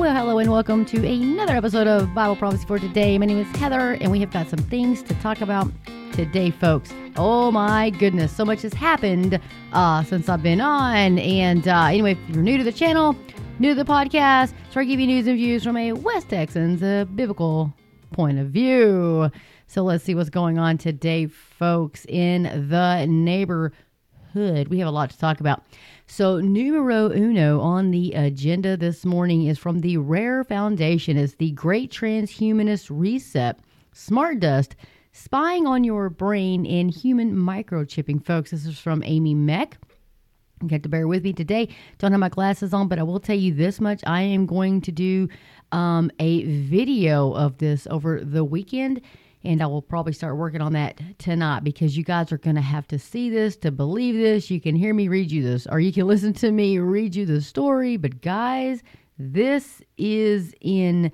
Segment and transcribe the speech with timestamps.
[0.00, 3.18] Well, hello and welcome to another episode of Bible Prophecy for Today.
[3.18, 5.70] My name is Heather, and we have got some things to talk about
[6.14, 6.90] today, folks.
[7.16, 9.38] Oh my goodness, so much has happened
[9.74, 11.18] uh, since I've been on.
[11.18, 13.14] And uh, anyway, if you're new to the channel,
[13.58, 16.82] new to the podcast, so I give you news and views from a West Texans,
[16.82, 17.70] a biblical
[18.10, 19.30] point of view.
[19.66, 23.74] So let's see what's going on today, folks, in the neighborhood.
[24.34, 25.62] We have a lot to talk about.
[26.12, 31.16] So, numero uno on the agenda this morning is from the Rair Foundation.
[31.16, 33.60] It's the Great Transhumanist Reset,
[33.92, 34.74] Smart Dust,
[35.12, 38.24] Spying on Your Brain, in Human Microchipping.
[38.24, 39.78] Folks, this is from Amy Mek.
[40.62, 41.68] You have to bear with me today.
[41.98, 44.02] Don't have my glasses on, but I will tell you this much.
[44.04, 45.28] I am going to do
[45.70, 49.00] um, a video of this over the weekend
[49.44, 52.62] and I will probably start working on that tonight because you guys are going to
[52.62, 54.50] have to see this to believe this.
[54.50, 57.24] You can hear me read you this, or you can listen to me read you
[57.24, 57.96] the story.
[57.96, 58.82] But guys,
[59.18, 61.12] this is in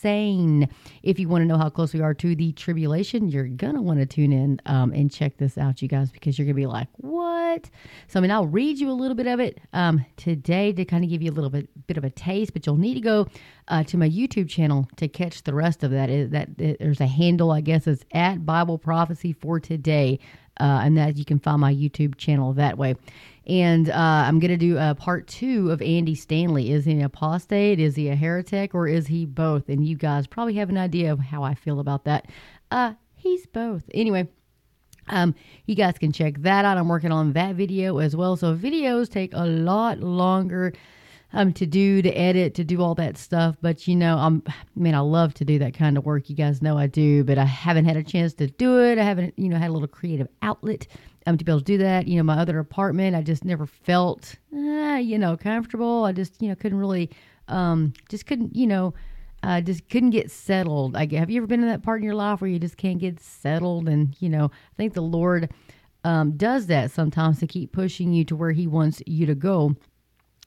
[0.00, 0.68] insane.
[1.02, 3.82] If you want to know how close we are to the tribulation, you're going to
[3.82, 6.60] want to tune in um, and check this out, you guys, because you're going to
[6.60, 7.68] be like, what?
[8.08, 11.04] So, I mean, I'll read you a little bit of it um, today to kind
[11.04, 13.26] of give you a little bit, bit of a taste, but you'll need to go
[13.68, 16.08] uh, to my YouTube channel to catch the rest of that.
[16.10, 20.18] Is that it, There's a handle, I guess, it's at Bible Prophecy for Today.
[20.58, 22.94] Uh, and that you can find my YouTube channel that way.
[23.50, 26.70] And uh, I'm going to do a part two of Andy Stanley.
[26.70, 27.80] Is he an apostate?
[27.80, 28.76] Is he a heretic?
[28.76, 29.68] Or is he both?
[29.68, 32.28] And you guys probably have an idea of how I feel about that.
[32.70, 33.82] Uh, he's both.
[33.92, 34.28] Anyway,
[35.08, 35.34] um,
[35.66, 36.78] you guys can check that out.
[36.78, 38.36] I'm working on that video as well.
[38.36, 40.72] So videos take a lot longer
[41.32, 43.56] um, to do, to edit, to do all that stuff.
[43.60, 46.30] But you know, I'm, I mean, I love to do that kind of work.
[46.30, 48.96] You guys know I do, but I haven't had a chance to do it.
[48.96, 50.86] I haven't, you know, had a little creative outlet
[51.30, 52.08] um, to be able to do that.
[52.08, 56.04] You know, my other apartment, I just never felt, uh, you know, comfortable.
[56.04, 57.10] I just, you know, couldn't really,
[57.48, 58.94] um, just couldn't, you know,
[59.42, 60.96] uh, just couldn't get settled.
[60.96, 62.98] I, have you ever been in that part in your life where you just can't
[62.98, 63.88] get settled?
[63.88, 65.50] And, you know, I think the Lord
[66.04, 69.76] um, does that sometimes to keep pushing you to where He wants you to go.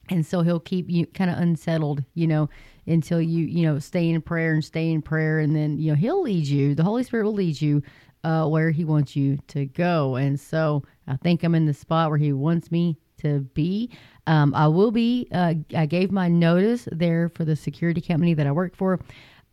[0.10, 2.50] And so He'll keep you kind of unsettled, you know,
[2.86, 5.40] until you, you know, stay in prayer and stay in prayer.
[5.40, 6.76] And then, you know, He'll lead you.
[6.76, 7.82] The Holy Spirit will lead you
[8.24, 10.16] uh, where He wants you to go.
[10.16, 13.90] And so I think I'm in the spot where He wants me to be.
[14.28, 18.48] Um, I will be, uh, I gave my notice there for the security company that
[18.48, 19.00] I work for.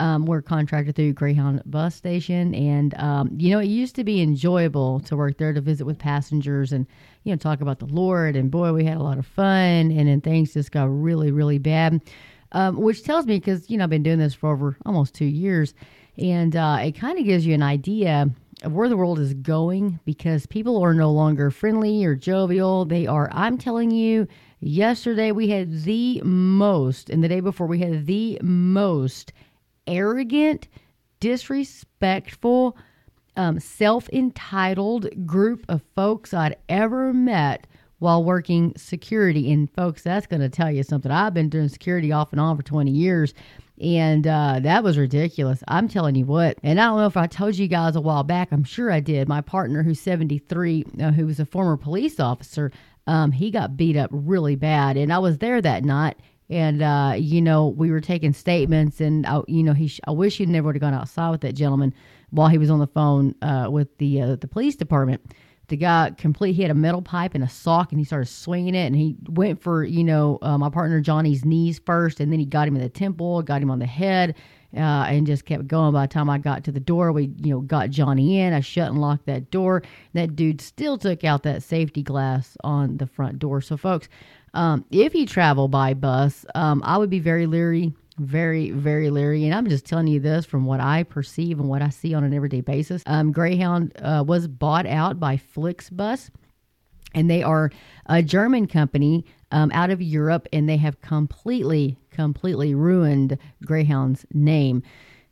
[0.01, 4.23] Um, we're contracted through Greyhound Bus Station, and um, you know it used to be
[4.23, 6.87] enjoyable to work there to visit with passengers and
[7.25, 8.35] you know talk about the Lord.
[8.35, 11.59] And boy, we had a lot of fun, and then things just got really, really
[11.59, 12.01] bad.
[12.53, 15.27] Um, which tells me because you know I've been doing this for over almost two
[15.27, 15.75] years,
[16.17, 18.31] and uh, it kind of gives you an idea
[18.65, 22.85] where the world is going because people are no longer friendly or jovial.
[22.85, 24.29] They are, I'm telling you,
[24.61, 29.33] yesterday we had the most, and the day before we had the most
[29.87, 30.69] arrogant,
[31.21, 32.77] disrespectful,
[33.37, 37.67] um, self entitled group of folks I'd ever met
[38.01, 39.53] while working security.
[39.53, 41.13] And folks, that's going to tell you something.
[41.13, 43.33] I've been doing security off and on for 20 years.
[43.81, 45.63] And uh, that was ridiculous.
[45.69, 46.59] I'm telling you what.
[46.63, 48.49] And I don't know if I told you guys a while back.
[48.53, 49.29] I'm sure I did.
[49.29, 52.73] My partner, who's 73, uh, who was a former police officer,
[53.07, 54.97] um, he got beat up really bad.
[54.97, 56.17] And I was there that night.
[56.51, 59.87] And uh, you know, we were taking statements, and I, you know, he.
[59.87, 61.95] Sh- I wish he'd never would have gone outside with that gentleman
[62.31, 65.33] while he was on the phone uh, with the uh, the police department
[65.71, 68.75] the guy complete he had a metal pipe and a sock and he started swinging
[68.75, 72.39] it and he went for you know uh, my partner johnny's knees first and then
[72.39, 74.35] he got him in the temple got him on the head
[74.77, 75.93] uh, and just kept going.
[75.93, 78.61] By the time i got to the door we you know got johnny in i
[78.61, 79.83] shut and locked that door.
[80.13, 83.61] That dude still took out that safety glass on the front door.
[83.61, 84.09] So folks
[84.53, 89.45] um, if you travel by bus um, i would be very leery very, very leery.
[89.45, 92.23] And I'm just telling you this from what I perceive and what I see on
[92.23, 93.03] an everyday basis.
[93.07, 96.31] Um, Greyhound uh, was bought out by Flixbus,
[97.15, 97.71] and they are
[98.07, 104.83] a German company um, out of Europe, and they have completely, completely ruined Greyhound's name.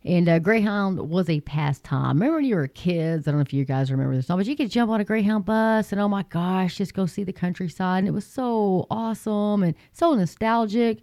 [0.04, 2.16] And uh, Greyhound was a pastime.
[2.16, 3.28] Remember when you were kids?
[3.28, 5.44] I don't know if you guys remember this, but you could jump on a Greyhound
[5.44, 7.98] bus and oh my gosh, just go see the countryside.
[7.98, 11.02] And it was so awesome and so nostalgic.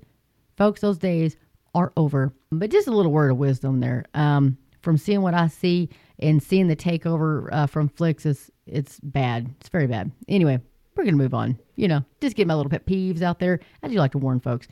[0.57, 1.35] Folks, those days
[1.75, 2.33] are over.
[2.51, 4.05] But just a little word of wisdom there.
[4.15, 5.89] Um, from seeing what I see
[6.19, 9.53] and seeing the takeover uh, from Flix, is it's bad.
[9.59, 10.11] It's very bad.
[10.27, 10.59] Anyway,
[10.95, 11.59] we're gonna move on.
[11.75, 13.59] You know, just get my little pet peeves out there.
[13.83, 14.67] I do like to warn folks.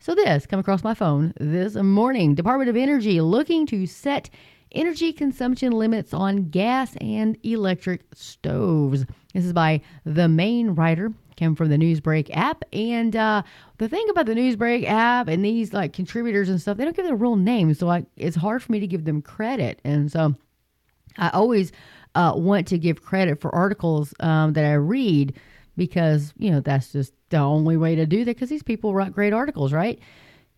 [0.00, 2.34] So this come across my phone this morning.
[2.34, 4.30] Department of Energy looking to set
[4.72, 9.04] energy consumption limits on gas and electric stoves.
[9.34, 12.62] This is by the main writer came from the Newsbreak app.
[12.72, 13.42] And uh,
[13.78, 17.06] the thing about the Newsbreak app and these like contributors and stuff, they don't give
[17.06, 19.80] their real names, so I, it's hard for me to give them credit.
[19.82, 20.36] And so
[21.16, 21.72] I always
[22.14, 25.34] uh, want to give credit for articles um, that I read
[25.76, 29.12] because you know that's just the only way to do that because these people write
[29.12, 29.98] great articles, right?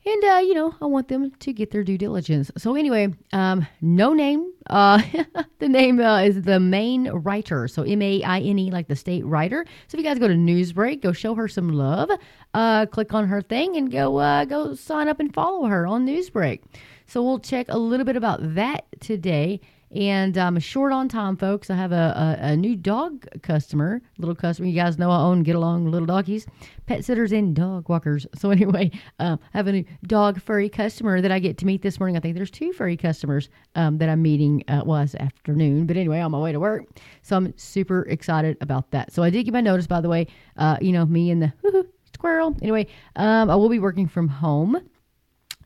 [0.05, 2.51] And uh, you know I want them to get their due diligence.
[2.57, 4.53] So anyway, um, no name.
[4.69, 5.03] Uh,
[5.59, 7.69] the name uh, is the main writer.
[7.69, 9.65] So M A I N E, like the state writer.
[9.89, 12.11] So if you guys go to Newsbreak, go show her some love.
[12.55, 16.07] Uh, click on her thing and go uh, go sign up and follow her on
[16.07, 16.61] Newsbreak.
[17.07, 19.61] So we'll check a little bit about that today.
[19.95, 21.69] And I'm short on time, folks.
[21.69, 24.67] I have a, a, a, new dog customer, little customer.
[24.67, 26.47] You guys know I own Get Along Little Doggies,
[26.87, 28.27] pet sitters and dog walkers.
[28.35, 31.83] So, anyway, um, I have a new dog furry customer that I get to meet
[31.83, 32.17] this morning.
[32.17, 35.99] I think there's two furry customers um, that I'm meeting, uh, well, it's afternoon, but
[35.99, 36.85] anyway, on my way to work.
[37.21, 39.13] So, I'm super excited about that.
[39.13, 40.27] So, I did get my notice, by the way.
[40.57, 42.57] Uh, you know, me and the squirrel.
[42.63, 42.87] Anyway,
[43.17, 44.79] um, I will be working from home.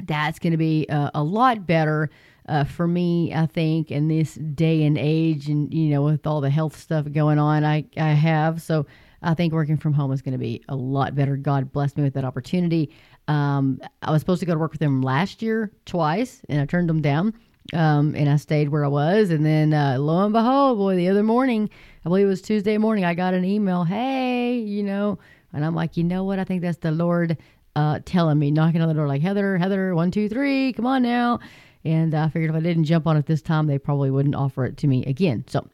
[0.02, 2.11] That's going to be uh, a lot better
[2.48, 6.40] uh, for me, I think, in this day and age, and you know, with all
[6.40, 8.87] the health stuff going on, I I have so.
[9.22, 11.37] I think working from home is going to be a lot better.
[11.37, 12.94] God blessed me with that opportunity.
[13.26, 16.66] Um, I was supposed to go to work with them last year twice, and I
[16.66, 17.34] turned them down.
[17.72, 19.31] Um, and I stayed where I was.
[19.31, 21.69] And then uh, lo and behold, boy, the other morning,
[22.04, 23.82] I believe it was Tuesday morning, I got an email.
[23.82, 25.19] Hey, you know,
[25.52, 26.38] and I'm like, you know what?
[26.38, 27.37] I think that's the Lord
[27.75, 31.02] uh, telling me, knocking on the door, like Heather, Heather, one, two, three, come on
[31.02, 31.40] now.
[31.86, 34.64] And I figured if I didn't jump on it this time, they probably wouldn't offer
[34.64, 35.44] it to me again.
[35.46, 35.68] So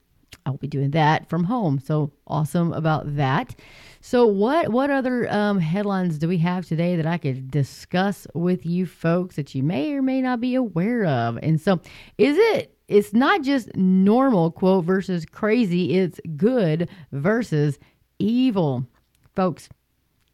[0.45, 1.79] I'll be doing that from home.
[1.79, 3.55] So awesome about that.
[4.01, 8.67] So what what other um, headlines do we have today that I could discuss with
[8.67, 11.39] you folks that you may or may not be aware of?
[11.43, 11.81] And so
[12.19, 17.79] is it it's not just normal quote versus crazy, it's good versus
[18.19, 18.87] evil.
[19.35, 19.69] Folks,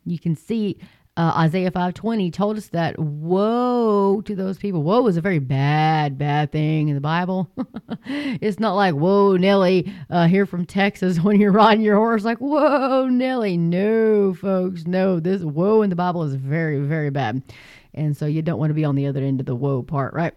[0.05, 0.79] you can see
[1.19, 4.85] uh, Isaiah 5:20 told us that woe to those people.
[4.85, 7.51] Woe is a very bad, bad thing in the Bible.
[8.07, 12.39] it's not like whoa, Nelly, uh, here from Texas when you're riding your horse, like
[12.39, 13.57] whoa, Nelly.
[13.57, 15.19] No, folks, no.
[15.19, 17.43] This woe in the Bible is very, very bad,
[17.93, 20.15] and so you don't want to be on the other end of the woe part,
[20.15, 20.35] right?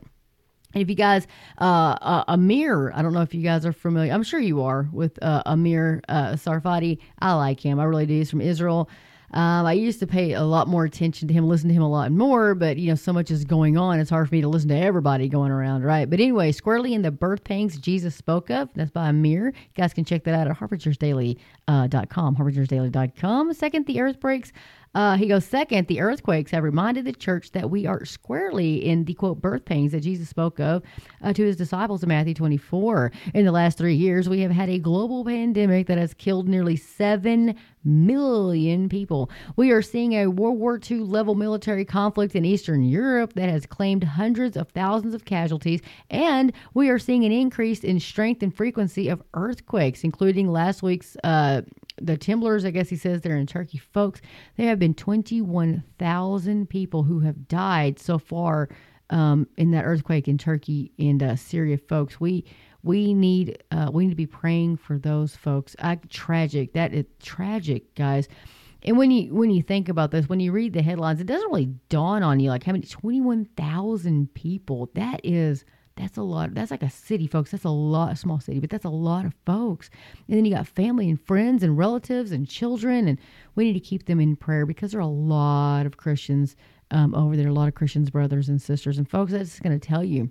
[0.74, 1.28] if you guys,
[1.60, 4.14] uh, uh, Amir, I don't know if you guys are familiar.
[4.14, 7.00] I'm sure you are with uh, Amir uh, Tsarfati.
[7.20, 7.78] I like him.
[7.78, 8.14] I really do.
[8.14, 8.90] He's from Israel.
[9.34, 11.90] Um, I used to pay a lot more attention to him, listen to him a
[11.90, 14.00] lot more, but you know, so much is going on.
[14.00, 16.10] It's hard for me to listen to everybody going around, right?
[16.10, 18.70] But anyway, squarely in the birth pangs Jesus spoke of.
[18.76, 19.48] That's by Amir.
[19.48, 21.38] You guys can check that out at harbingersdaily.com.
[21.68, 23.54] Uh, harbingersdaily.com.
[23.54, 24.52] Second, the earth breaks.
[24.94, 29.06] Uh, he goes, second, the earthquakes have reminded the church that we are squarely in
[29.06, 30.84] the quote birth pains that Jesus spoke of
[31.22, 33.12] uh, to his disciples in Matthew 24.
[33.34, 36.76] In the last three years, we have had a global pandemic that has killed nearly
[36.76, 39.30] 7 million people.
[39.56, 43.66] We are seeing a World War II level military conflict in Eastern Europe that has
[43.66, 48.56] claimed hundreds of thousands of casualties, and we are seeing an increase in strength and
[48.56, 51.62] frequency of earthquakes, including last week's uh,
[52.04, 53.78] the Temblors, I guess he says they're in Turkey.
[53.78, 54.22] Folks,
[54.58, 58.70] there have been 21,000 people who have died so far
[59.10, 62.20] um, in that earthquake in Turkey and uh, Syria, folks.
[62.20, 62.46] We
[62.84, 65.76] we need uh, we need to be praying for those folks.
[65.80, 66.74] I, tragic.
[66.74, 68.28] That is tragic, guys.
[68.84, 71.50] And when you when you think about this, when you read the headlines, it doesn't
[71.50, 74.90] really dawn on you like how many 21,000 people.
[74.96, 76.54] That is that's a lot.
[76.54, 77.52] That's like a city, folks.
[77.52, 79.90] That's a lot, a small city, but that's a lot of folks.
[80.28, 83.20] And then you got family and friends and relatives and children, and
[83.56, 86.56] we need to keep them in prayer because there are a lot of Christians
[86.92, 88.98] um, over there, a lot of Christians, brothers and sisters.
[88.98, 90.30] And folks, that's going to tell you.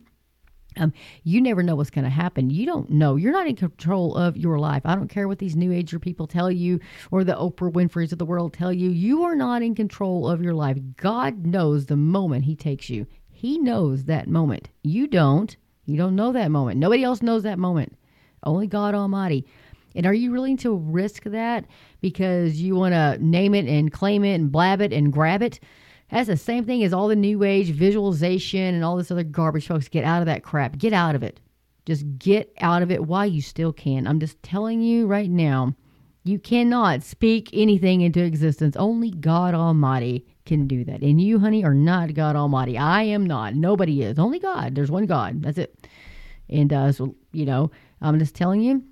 [0.77, 0.93] Um,
[1.25, 2.49] you never know what's going to happen.
[2.49, 3.17] You don't know.
[3.17, 4.83] You're not in control of your life.
[4.85, 6.79] I don't care what these New Ager people tell you
[7.11, 8.91] or the Oprah Winfrey's of the world tell you.
[8.91, 10.79] You are not in control of your life.
[10.97, 13.07] God knows the moment He takes you.
[13.41, 14.69] He knows that moment.
[14.83, 15.57] You don't.
[15.87, 16.79] You don't know that moment.
[16.79, 17.97] Nobody else knows that moment.
[18.43, 19.47] Only God Almighty.
[19.95, 21.65] And are you willing to risk that
[22.03, 25.59] because you want to name it and claim it and blab it and grab it?
[26.11, 29.69] That's the same thing as all the new age visualization and all this other garbage,
[29.69, 29.89] folks.
[29.89, 30.77] Get out of that crap.
[30.77, 31.41] Get out of it.
[31.87, 34.07] Just get out of it while you still can.
[34.07, 35.75] I'm just telling you right now,
[36.25, 38.77] you cannot speak anything into existence.
[38.77, 41.03] Only God Almighty can do that.
[41.03, 42.79] And you, honey, are not God Almighty.
[42.79, 43.55] I am not.
[43.55, 44.19] Nobody is.
[44.19, 44.75] Only God.
[44.75, 45.43] There's one God.
[45.43, 45.87] That's it.
[46.49, 47.71] And uh, so, you know,
[48.01, 48.83] I'm just telling you,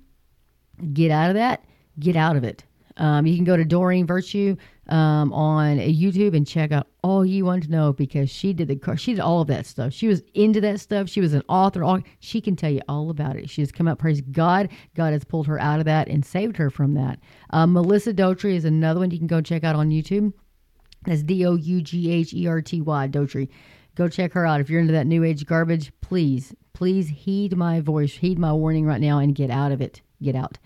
[0.93, 1.65] get out of that.
[1.99, 2.63] Get out of it.
[2.97, 4.55] Um, you can go to Doreen Virtue
[4.89, 8.97] um, on YouTube and check out all you want to know because she did the
[8.97, 9.93] she did all of that stuff.
[9.93, 11.07] She was into that stuff.
[11.07, 11.83] She was an author.
[11.83, 13.49] All, she can tell you all about it.
[13.49, 13.99] She has come out.
[13.99, 14.69] Praise God.
[14.95, 17.19] God has pulled her out of that and saved her from that.
[17.51, 20.33] Uh, Melissa Dougherty is another one you can go check out on YouTube.
[21.03, 23.49] That's D O U G H E R T Y Dougherty.
[23.95, 24.61] Go check her out.
[24.61, 28.85] If you're into that new age garbage, please, please heed my voice, heed my warning
[28.85, 30.01] right now, and get out of it.
[30.21, 30.57] Get out.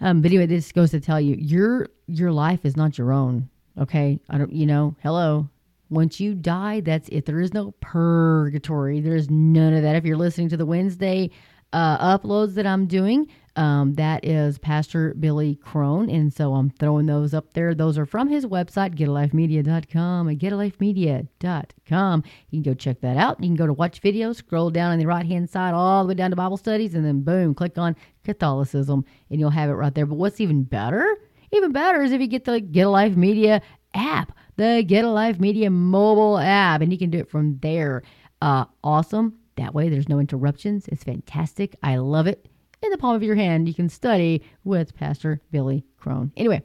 [0.00, 3.48] Um, but anyway, this goes to tell you your your life is not your own.
[3.78, 4.52] Okay, I don't.
[4.52, 5.48] You know, hello.
[5.90, 7.26] Once you die, that's it.
[7.26, 9.00] There is no purgatory.
[9.00, 9.96] There's none of that.
[9.96, 11.30] If you're listening to the Wednesday
[11.72, 16.10] uh, uploads that I'm doing, um, that is Pastor Billy Crone.
[16.10, 17.74] And so I'm throwing those up there.
[17.74, 22.24] Those are from his website, getalifemedia.com at getalifemedia.com.
[22.50, 23.40] You can go check that out.
[23.40, 26.08] You can go to watch videos, scroll down on the right hand side all the
[26.08, 27.94] way down to Bible studies, and then boom, click on
[28.24, 30.06] Catholicism, and you'll have it right there.
[30.06, 31.16] But what's even better?
[31.52, 33.62] Even better is if you get the Get a Life Media
[33.94, 38.02] app, the Get a Life Media mobile app, and you can do it from there.
[38.42, 39.38] Uh, awesome.
[39.56, 40.88] That way, there's no interruptions.
[40.88, 41.76] It's fantastic.
[41.80, 42.48] I love it
[42.84, 43.66] in the palm of your hand.
[43.66, 46.32] You can study with Pastor Billy Crone.
[46.36, 46.62] Anyway,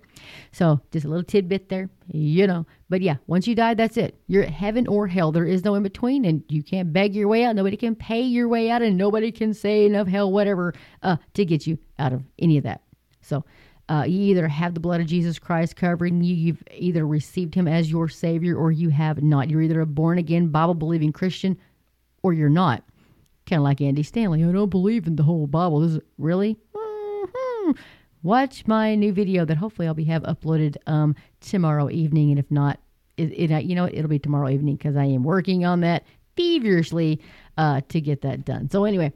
[0.51, 2.65] so just a little tidbit there, you know.
[2.89, 4.19] But yeah, once you die, that's it.
[4.27, 5.31] You're heaven or hell.
[5.31, 7.55] There is no in between, and you can't beg your way out.
[7.55, 10.73] Nobody can pay your way out, and nobody can say enough hell, whatever,
[11.03, 12.81] uh, to get you out of any of that.
[13.21, 13.45] So,
[13.89, 17.67] uh, you either have the blood of Jesus Christ covering you, you've either received him
[17.67, 19.49] as your Savior, or you have not.
[19.49, 21.57] You're either a born again, Bible believing Christian,
[22.21, 22.83] or you're not.
[23.49, 24.43] Kind of like Andy Stanley.
[24.43, 25.83] I don't believe in the whole Bible.
[25.83, 26.55] Is it really?
[26.75, 27.71] Mm-hmm.
[28.21, 32.51] Watch my new video that hopefully I'll be have uploaded um, tomorrow evening, and if
[32.51, 32.79] not,
[33.17, 36.03] it, it you know it'll be tomorrow evening because I am working on that
[36.35, 37.19] feverishly
[37.57, 38.69] uh, to get that done.
[38.69, 39.11] So anyway,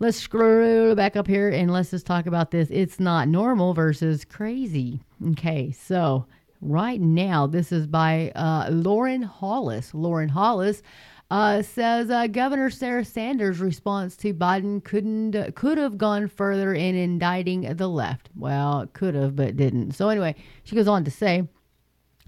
[0.00, 2.68] let's scroll back up here and let's just talk about this.
[2.70, 5.00] It's not normal versus crazy.
[5.30, 6.26] Okay, so
[6.60, 9.94] right now this is by uh, Lauren Hollis.
[9.94, 10.82] Lauren Hollis
[11.30, 16.94] uh, says uh, Governor Sarah Sanders' response to Biden couldn't could have gone further in
[16.94, 18.30] indicting the left.
[18.36, 19.92] Well, could have, but didn't.
[19.92, 21.48] So anyway, she goes on to say.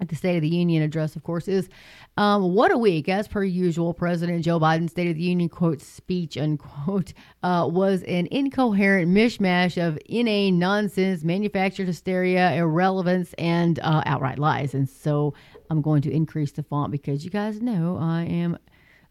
[0.00, 1.68] At the State of the Union address, of course, is
[2.16, 3.08] um, what a week.
[3.08, 7.12] As per usual, President Joe Biden's State of the Union quote speech unquote
[7.42, 14.72] uh, was an incoherent mishmash of inane nonsense, manufactured hysteria, irrelevance, and uh, outright lies.
[14.72, 15.34] And so
[15.68, 18.56] I'm going to increase the font because you guys know I am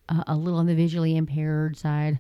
[0.09, 2.19] uh, a little on the visually impaired side.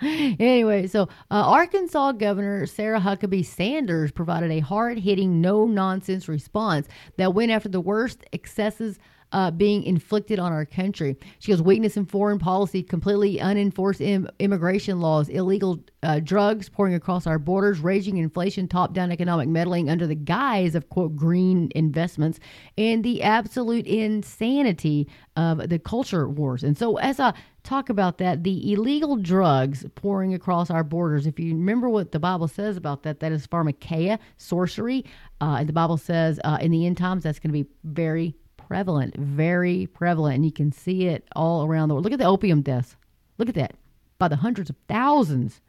[0.02, 6.88] anyway, so uh, Arkansas Governor Sarah Huckabee Sanders provided a hard hitting, no nonsense response
[7.16, 8.98] that went after the worst excesses
[9.34, 11.16] uh, being inflicted on our country.
[11.40, 16.94] She goes, weakness in foreign policy, completely unenforced Im- immigration laws, illegal uh, drugs pouring
[16.94, 21.68] across our borders, raging inflation, top down economic meddling under the guise of, quote, green
[21.74, 22.38] investments,
[22.78, 26.62] and the absolute insanity of the culture wars.
[26.62, 31.40] And so, as I talk about that, the illegal drugs pouring across our borders, if
[31.40, 35.04] you remember what the Bible says about that, that is pharmakeia, sorcery.
[35.40, 38.36] Uh, and the Bible says uh, in the end times that's going to be very
[38.74, 42.02] prevalent, very prevalent, and you can see it all around the world.
[42.02, 42.96] Look at the opium deaths.
[43.38, 43.76] Look at that,
[44.18, 45.60] by the hundreds of thousands.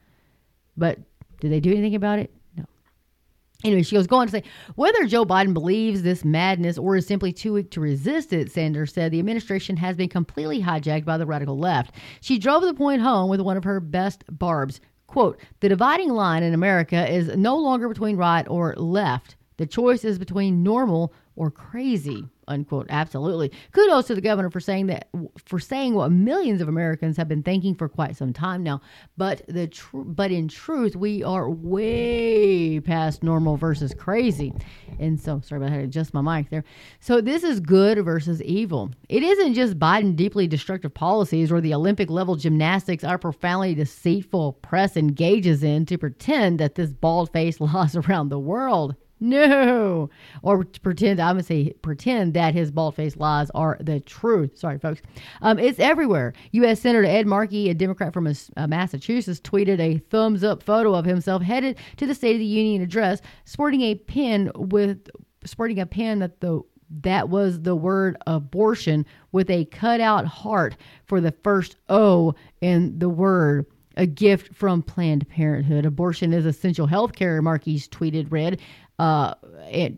[0.75, 0.97] But
[1.39, 2.33] did they do anything about it?
[2.57, 2.65] No.
[3.63, 4.41] Anyway, she goes go on to say
[4.73, 8.51] whether Joe Biden believes this madness or is simply too weak to resist it.
[8.51, 11.93] Sanders said the administration has been completely hijacked by the radical left.
[12.21, 14.81] She drove the point home with one of her best barbs.
[15.05, 19.35] Quote: The dividing line in America is no longer between right or left.
[19.57, 23.51] The choice is between normal or crazy unquote absolutely.
[23.71, 25.09] Kudos to the governor for saying that
[25.45, 28.81] for saying what millions of americans have been thinking for quite some time now.
[29.17, 34.53] But the tr- but in truth we are way past normal versus crazy.
[34.99, 36.63] And so sorry about how to adjust my mic there.
[36.99, 38.91] So this is good versus evil.
[39.09, 44.53] It isn't just biden deeply destructive policies or the olympic level gymnastics our profoundly deceitful
[44.53, 50.09] press engages in to pretend that this bald-faced laws around the world no.
[50.41, 54.57] Or pretend, I'm going to say pretend that his bald faced lies are the truth.
[54.57, 55.01] Sorry, folks.
[55.41, 56.33] Um, it's everywhere.
[56.51, 56.81] U.S.
[56.81, 61.41] Senator Ed Markey, a Democrat from uh, Massachusetts, tweeted a thumbs up photo of himself
[61.41, 65.09] headed to the State of the Union address, sporting a pin with
[65.45, 66.61] sporting a pin that the
[67.01, 73.09] that was the word abortion with a cutout heart for the first O in the
[73.09, 73.65] word
[73.97, 75.85] a gift from Planned Parenthood.
[75.85, 78.59] Abortion is essential health care, Markey's tweeted read
[78.99, 79.33] uh,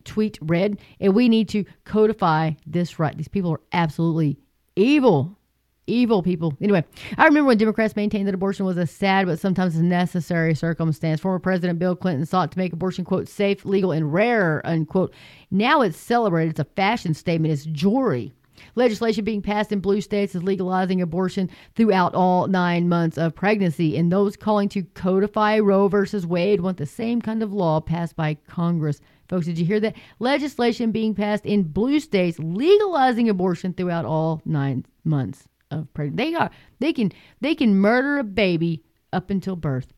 [0.03, 3.15] tweet read, and we need to codify this right.
[3.15, 4.37] These people are absolutely
[4.75, 5.37] evil,
[5.85, 6.55] evil people.
[6.61, 6.83] Anyway,
[7.17, 11.21] I remember when Democrats maintained that abortion was a sad but sometimes necessary circumstance.
[11.21, 15.13] Former President Bill Clinton sought to make abortion, quote, safe, legal, and rare, unquote.
[15.51, 16.51] Now it's celebrated.
[16.51, 17.53] It's a fashion statement.
[17.53, 18.33] It's jewelry.
[18.75, 23.97] Legislation being passed in blue states is legalizing abortion throughout all nine months of pregnancy.
[23.97, 28.15] And those calling to codify Roe versus Wade want the same kind of law passed
[28.15, 28.99] by Congress.
[29.29, 29.95] Folks, did you hear that?
[30.19, 36.31] Legislation being passed in blue states legalizing abortion throughout all nine months of pregnancy.
[36.31, 36.49] They are
[36.79, 37.11] they can
[37.41, 39.93] they can murder a baby up until birth.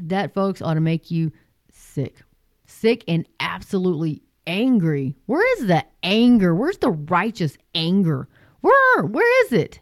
[0.00, 1.32] That folks ought to make you
[1.72, 2.22] sick.
[2.66, 5.14] Sick and absolutely angry.
[5.26, 6.54] Where is the anger?
[6.54, 8.28] Where's the righteous anger?
[8.60, 9.04] Where?
[9.04, 9.80] Where is it?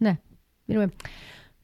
[0.00, 0.16] Nah.
[0.68, 0.90] Anyway,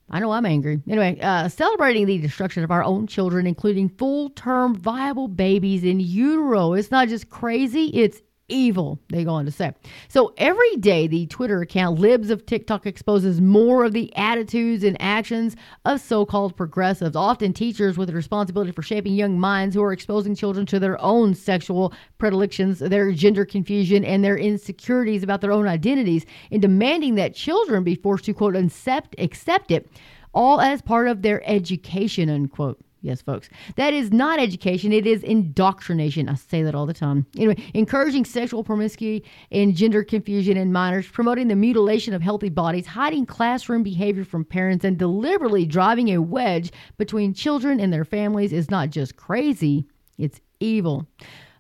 [0.08, 0.80] I know I'm angry.
[0.88, 6.00] Anyway, uh, celebrating the destruction of our own children, including full term viable babies in
[6.00, 6.72] utero.
[6.72, 9.72] It's not just crazy, it's evil, they go on to say.
[10.08, 14.96] So every day, the Twitter account Libs of TikTok exposes more of the attitudes and
[15.00, 19.82] actions of so called progressives, often teachers with the responsibility for shaping young minds who
[19.82, 25.40] are exposing children to their own sexual predilections, their gender confusion, and their insecurities about
[25.40, 29.88] their own identities, and demanding that children be forced to, quote, accept, accept it,
[30.32, 32.80] all as part of their education, unquote.
[33.02, 33.48] Yes, folks.
[33.76, 34.92] That is not education.
[34.92, 36.28] It is indoctrination.
[36.28, 37.26] I say that all the time.
[37.36, 42.86] Anyway, encouraging sexual promiscuity and gender confusion in minors, promoting the mutilation of healthy bodies,
[42.86, 48.52] hiding classroom behavior from parents, and deliberately driving a wedge between children and their families
[48.52, 49.86] is not just crazy,
[50.18, 51.06] it's evil.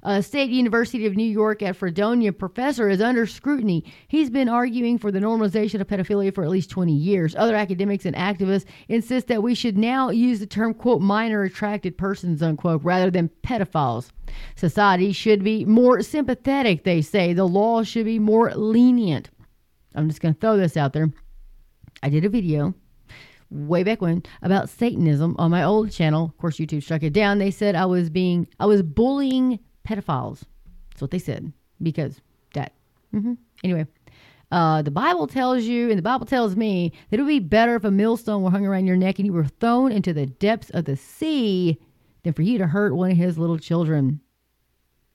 [0.02, 3.84] A State University of New York at Fredonia professor is under scrutiny.
[4.08, 7.36] He's been arguing for the normalization of pedophilia for at least 20 years.
[7.36, 11.98] Other academics and activists insist that we should now use the term, quote, minor attracted
[11.98, 14.08] persons, unquote, rather than pedophiles.
[14.56, 17.34] Society should be more sympathetic, they say.
[17.34, 19.28] The law should be more lenient.
[19.94, 21.12] I'm just going to throw this out there.
[22.02, 22.72] I did a video
[23.50, 26.26] way back when about Satanism on my old channel.
[26.26, 27.38] Of course, YouTube struck it down.
[27.38, 29.58] They said I was being, I was bullying
[29.90, 30.42] pedophiles.
[30.90, 32.20] That's what they said because
[32.54, 32.72] that.
[33.14, 33.34] Mm-hmm.
[33.64, 33.86] Anyway,
[34.52, 37.76] uh, the Bible tells you, and the Bible tells me, that it would be better
[37.76, 40.70] if a millstone were hung around your neck and you were thrown into the depths
[40.70, 41.78] of the sea
[42.22, 44.20] than for you to hurt one of his little children.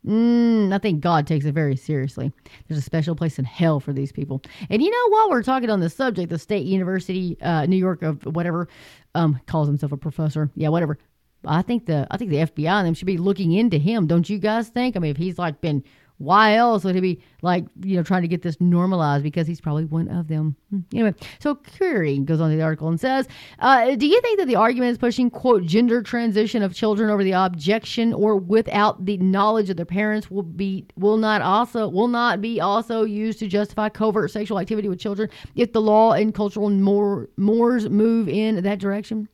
[0.06, 2.32] Mm, I think God takes it very seriously.
[2.68, 4.42] There's a special place in hell for these people.
[4.70, 8.04] And you know, while we're talking on the subject, the State University, uh, New York
[8.04, 8.68] of whatever,
[9.16, 10.52] um, calls himself a professor.
[10.56, 11.00] Yeah, whatever.
[11.48, 14.08] I think the I think the FBI and them should be looking into him.
[14.08, 14.96] Don't you guys think?
[14.96, 15.84] I mean, if he's like been
[16.18, 19.60] why else would he be like you know trying to get this normalized because he's
[19.60, 20.80] probably one of them hmm.
[20.94, 23.28] anyway so Curie goes on to the article and says
[23.60, 27.24] uh, do you think that the argument is pushing quote gender transition of children over
[27.24, 32.08] the objection or without the knowledge of their parents will be will not also will
[32.08, 36.34] not be also used to justify covert sexual activity with children if the law and
[36.34, 39.28] cultural mores move in that direction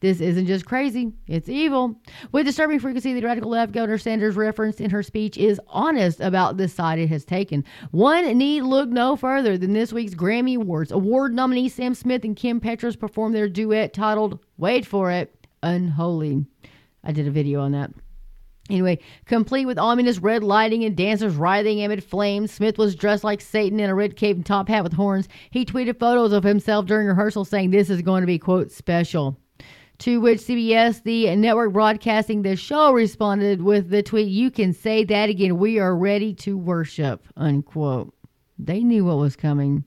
[0.00, 2.00] this isn't just crazy, it's evil.
[2.32, 6.56] With disturbing frequency, the radical left, Governor Sanders referenced in her speech is honest about
[6.56, 7.64] the side it has taken.
[7.90, 10.92] One need look no further than this week's Grammy Awards.
[10.92, 16.44] Award nominees Sam Smith and Kim Petras performed their duet titled, wait for it, Unholy.
[17.02, 17.90] I did a video on that.
[18.68, 23.40] Anyway, complete with ominous red lighting and dancers writhing amid flames, Smith was dressed like
[23.40, 25.28] Satan in a red cape and top hat with horns.
[25.50, 29.38] He tweeted photos of himself during rehearsal saying this is going to be, quote, special.
[29.98, 35.04] To which CBS, the network broadcasting the show, responded with the tweet, You can say
[35.04, 35.58] that again.
[35.58, 37.26] We are ready to worship.
[37.36, 38.14] Unquote.
[38.58, 39.84] They knew what was coming.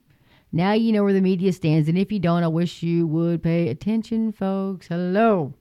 [0.52, 1.88] Now you know where the media stands.
[1.88, 4.88] And if you don't, I wish you would pay attention, folks.
[4.88, 5.54] Hello.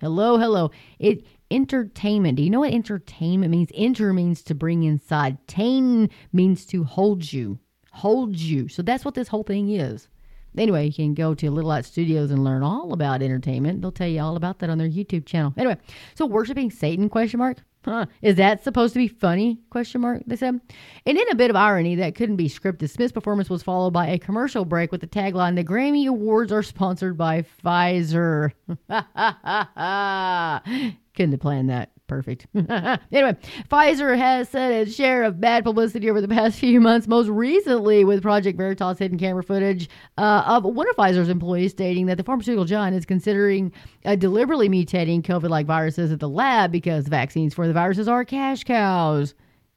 [0.00, 0.70] Hello, hello.
[0.98, 2.36] It entertainment.
[2.36, 3.70] Do you know what entertainment means?
[3.74, 5.38] Enter means to bring inside.
[5.46, 7.60] Tain means to hold you.
[7.92, 8.66] Hold you.
[8.66, 10.08] So that's what this whole thing is.
[10.56, 13.80] Anyway, you can go to Little Light Studios and learn all about entertainment.
[13.80, 15.52] They'll tell you all about that on their YouTube channel.
[15.56, 15.76] Anyway,
[16.14, 17.58] so worshiping Satan question mark?
[17.84, 18.06] Huh.
[18.22, 19.58] Is that supposed to be funny?
[19.68, 20.22] Question mark.
[20.26, 20.58] They said.
[21.04, 24.06] And in a bit of irony that couldn't be scripted, Smith's performance was followed by
[24.06, 28.52] a commercial break with the tagline The Grammy Awards are sponsored by Pfizer.
[31.14, 32.46] couldn't have planned that perfect.
[32.54, 33.36] anyway,
[33.68, 38.04] Pfizer has said its share of bad publicity over the past few months, most recently
[38.04, 39.88] with Project Veritas hidden camera footage
[40.18, 43.72] uh, of one of Pfizer's employees stating that the pharmaceutical giant is considering
[44.04, 48.24] uh, deliberately mutating COVID like viruses at the lab because vaccines for the viruses are
[48.24, 49.34] cash cows.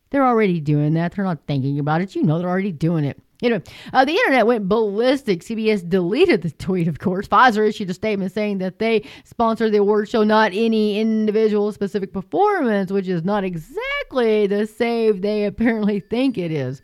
[0.10, 1.14] They're already doing that.
[1.14, 2.16] They're not thinking about it.
[2.16, 3.22] You know they're already doing it.
[3.44, 3.62] Anyway,
[3.94, 5.42] uh, the internet went ballistic.
[5.42, 7.28] CBS deleted the tweet, of course.
[7.28, 12.12] Pfizer issued a statement saying that they sponsor the award show, not any individual specific
[12.14, 16.82] performance, which is not exactly the save they apparently think it is.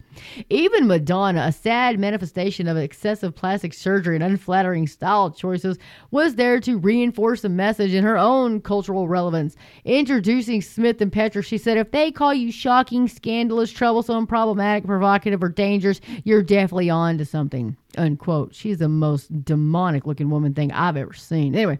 [0.50, 5.78] Even Madonna, a sad manifestation of excessive plastic surgery and unflattering style choices,
[6.12, 9.56] was there to reinforce the message in her own cultural relevance.
[9.86, 15.44] Introducing Smith and Petra, she said, If they call you shocking, scandalous, troublesome, problematic, provocative,
[15.44, 17.78] or dangerous, you're definitely on to something.
[17.98, 18.56] Unquote.
[18.56, 21.56] She's the most demonic looking woman thing I've ever seen.
[21.56, 21.80] Anyway.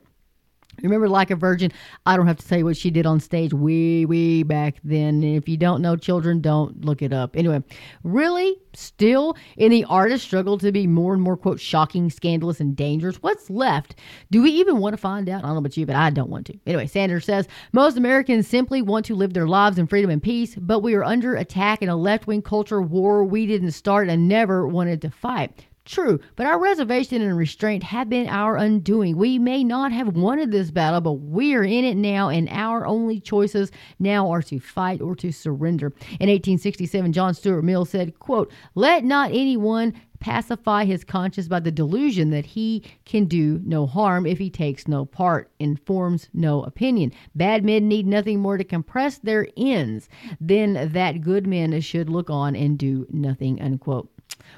[0.82, 1.72] Remember, like a virgin,
[2.06, 5.24] I don't have to tell you what she did on stage way, way back then.
[5.24, 7.36] And if you don't know children, don't look it up.
[7.36, 7.64] Anyway,
[8.04, 13.18] really, still, any artist struggle to be more and more, quote, shocking, scandalous, and dangerous?
[13.18, 13.96] What's left?
[14.32, 15.44] Do we even want to find out?
[15.44, 16.58] I don't know about you, but I don't want to.
[16.66, 20.56] Anyway, Sanders says most Americans simply want to live their lives in freedom and peace,
[20.56, 24.28] but we are under attack in a left wing culture war we didn't start and
[24.28, 25.66] never wanted to fight.
[25.86, 29.18] True, but our reservation and restraint have been our undoing.
[29.18, 32.86] We may not have wanted this battle, but we are in it now, and our
[32.86, 33.70] only choices
[34.00, 35.88] now are to fight or to surrender.
[36.22, 41.70] In 1867, John Stuart Mill said, quote, Let not anyone pacify his conscience by the
[41.70, 46.64] delusion that he can do no harm if he takes no part, and forms no
[46.64, 47.12] opinion.
[47.36, 50.08] Bad men need nothing more to compress their ends
[50.40, 54.13] than that good men should look on and do nothing, unquote.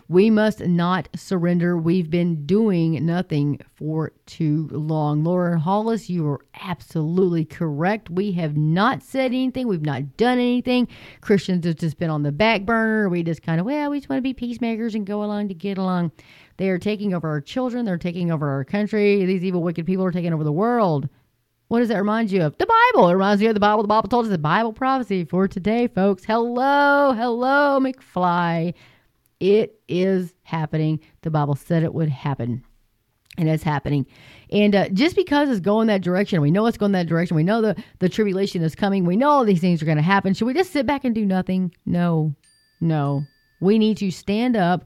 [0.08, 1.78] We must not surrender.
[1.78, 5.24] We've been doing nothing for too long.
[5.24, 8.10] Laura Hollis, you are absolutely correct.
[8.10, 9.68] We have not said anything.
[9.68, 10.88] We've not done anything.
[11.22, 13.10] Christians have just been on the back burner.
[13.10, 15.56] We just kind of, well, we just want to be peacemakers and go along to
[15.56, 16.12] get along.
[16.58, 17.86] They are taking over our children.
[17.86, 19.26] They're taking over our country.
[19.26, 21.10] These evil, wicked people are taking over the world.
[21.68, 22.56] What does that remind you of?
[22.60, 23.10] The Bible.
[23.10, 23.82] It reminds you of the Bible.
[23.82, 26.24] The Bible told us the Bible prophecy for today, folks.
[26.24, 28.76] Hello, hello, McFly.
[29.40, 31.00] It is happening.
[31.22, 32.64] The Bible said it would happen.
[33.38, 34.06] And it's happening.
[34.50, 37.36] And uh, just because it's going that direction, we know it's going that direction.
[37.36, 39.04] We know the, the tribulation is coming.
[39.04, 40.34] We know all these things are going to happen.
[40.34, 41.74] Should we just sit back and do nothing?
[41.86, 42.34] No,
[42.80, 43.24] no.
[43.60, 44.86] We need to stand up,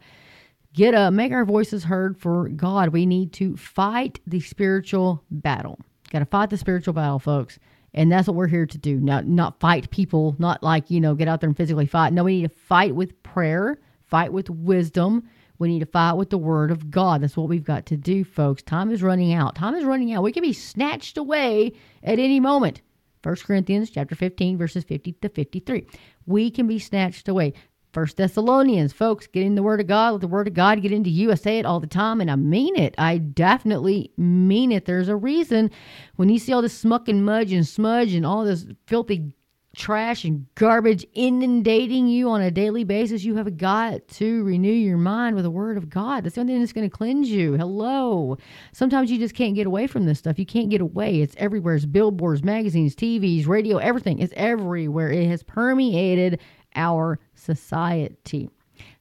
[0.73, 2.89] get up, make our voices heard for God.
[2.89, 5.77] We need to fight the spiritual battle.
[6.11, 7.59] Got to fight the spiritual battle, folks.
[7.93, 8.97] And that's what we're here to do.
[8.99, 12.13] Not not fight people, not like, you know, get out there and physically fight.
[12.13, 15.23] No, we need to fight with prayer fight with wisdom.
[15.57, 17.21] We need to fight with the word of God.
[17.21, 18.63] That's what we've got to do, folks.
[18.63, 19.55] Time is running out.
[19.55, 20.23] Time is running out.
[20.23, 22.81] We can be snatched away at any moment.
[23.23, 25.85] 1 Corinthians chapter 15 verses 50 to 53.
[26.25, 27.53] We can be snatched away.
[27.91, 30.11] First Thessalonians, folks, get in the Word of God.
[30.11, 31.31] Let the Word of God get into you.
[31.31, 32.93] I say it all the time, and I mean it.
[32.99, 34.85] I definitely mean it.
[34.85, 35.71] There's a reason
[36.15, 39.33] when you see all this smuck and mudge and smudge and all this filthy
[39.79, 44.97] trash and garbage inundating you on a daily basis, you have got to renew your
[44.97, 46.23] mind with the Word of God.
[46.23, 47.53] That's the only thing that's going to cleanse you.
[47.53, 48.37] Hello.
[48.73, 50.37] Sometimes you just can't get away from this stuff.
[50.37, 51.21] You can't get away.
[51.21, 51.75] It's everywhere.
[51.75, 54.19] It's billboards, magazines, TVs, radio, everything.
[54.19, 55.11] It's everywhere.
[55.11, 56.39] It has permeated
[56.75, 58.49] our society.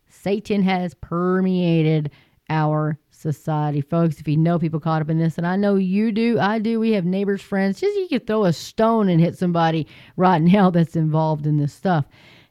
[0.08, 2.10] Satan has permeated
[2.48, 4.20] our society, folks.
[4.20, 6.80] If you know people caught up in this, and I know you do, I do.
[6.80, 7.80] We have neighbors, friends.
[7.80, 11.72] Just you could throw a stone and hit somebody right now that's involved in this
[11.72, 12.06] stuff.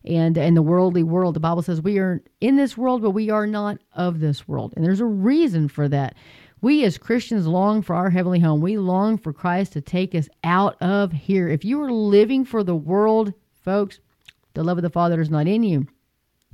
[0.06, 3.30] And in the worldly world, the Bible says we are in this world, but we
[3.30, 4.74] are not of this world.
[4.76, 6.16] And there's a reason for that.
[6.62, 8.62] We as Christians long for our heavenly home.
[8.62, 11.48] We long for Christ to take us out of here.
[11.48, 14.00] If you are living for the world, folks,
[14.54, 15.88] the love of the Father is not in you.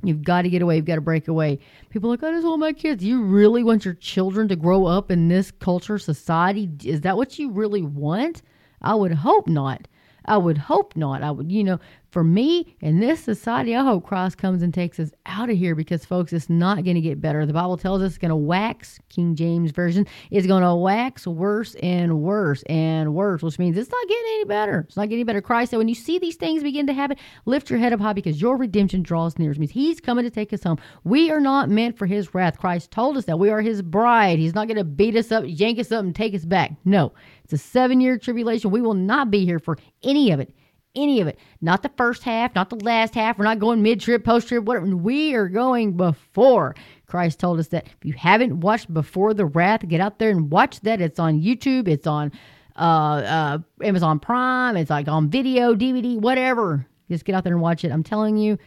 [0.02, 0.76] You've got to get away.
[0.76, 1.60] You've got to break away.
[1.90, 3.02] People like, I just want my kids.
[3.02, 6.70] You really want your children to grow up in this culture, society?
[6.84, 8.42] Is that what you really want?
[8.82, 9.88] I would hope not.
[10.26, 11.22] I would hope not.
[11.22, 11.78] I would, you know,
[12.14, 15.74] for me in this society, I hope Christ comes and takes us out of here
[15.74, 17.44] because, folks, it's not going to get better.
[17.44, 21.26] The Bible tells us it's going to wax, King James Version, is going to wax
[21.26, 24.84] worse and worse and worse, which means it's not getting any better.
[24.86, 25.42] It's not getting any better.
[25.42, 28.12] Christ said, when you see these things begin to happen, lift your head up high
[28.12, 29.50] because your redemption draws near.
[29.50, 30.78] It means He's coming to take us home.
[31.02, 32.60] We are not meant for His wrath.
[32.60, 33.40] Christ told us that.
[33.40, 34.38] We are His bride.
[34.38, 36.74] He's not going to beat us up, yank us up, and take us back.
[36.84, 38.70] No, it's a seven year tribulation.
[38.70, 40.54] We will not be here for any of it
[40.96, 41.38] any of it.
[41.60, 43.38] Not the first half, not the last half.
[43.38, 44.86] We're not going mid trip, post trip, whatever.
[44.96, 46.74] We are going before.
[47.06, 50.50] Christ told us that if you haven't watched Before the Wrath, get out there and
[50.50, 51.00] watch that.
[51.00, 52.32] It's on YouTube, it's on
[52.76, 56.86] uh, uh, Amazon Prime, it's like on video, DVD, whatever.
[57.08, 57.92] Just get out there and watch it.
[57.92, 58.58] I'm telling you,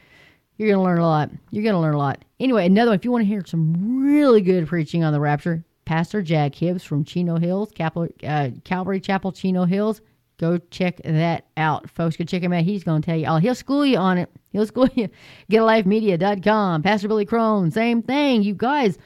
[0.57, 1.29] you're going to learn a lot.
[1.51, 2.23] You're going to learn a lot.
[2.39, 5.63] Anyway, another one, if you want to hear some really good preaching on the rapture,
[5.85, 10.01] Pastor Jack Hibbs from Chino Hills, uh, Calvary Chapel, Chino Hills.
[10.39, 12.15] Go check that out, folks.
[12.15, 12.63] Go check him out.
[12.63, 13.39] He's going to tell you all.
[13.39, 14.29] He'll school you on it.
[14.51, 15.09] He'll school you.
[15.51, 16.83] GetALifeMedia.com.
[16.83, 18.43] Pastor Billy Crone, same thing.
[18.43, 18.99] You guys,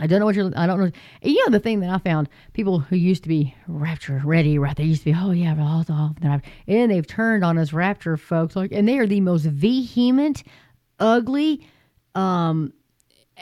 [0.00, 0.90] I don't know what you're, I don't know.
[1.22, 4.74] You know, the thing that I found, people who used to be rapture ready, right?
[4.74, 6.16] They used to be, oh, yeah, all, all,
[6.66, 8.56] and they've turned on us rapture folks.
[8.56, 10.44] Like, and they are the most vehement,
[10.98, 11.68] ugly,
[12.14, 12.72] um,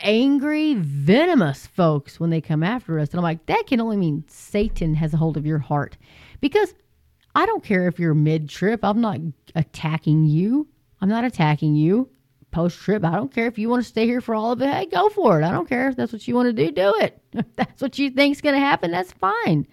[0.02, 3.10] angry, venomous folks when they come after us.
[3.10, 5.96] And I'm like, that can only mean Satan has a hold of your heart.
[6.40, 6.74] Because
[7.34, 9.18] I don't care if you're mid trip, I'm not
[9.54, 10.68] attacking you.
[11.00, 12.10] I'm not attacking you
[12.50, 13.04] post trip.
[13.04, 14.68] I don't care if you want to stay here for all of it.
[14.68, 15.44] Hey, go for it.
[15.44, 16.70] I don't care if that's what you want to do.
[16.70, 17.20] Do it.
[17.32, 18.90] If that's what you think's going to happen.
[18.90, 19.66] That's fine.